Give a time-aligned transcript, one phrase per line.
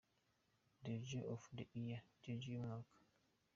[0.83, 2.97] Deejay of the year: Deejay w’umwaka.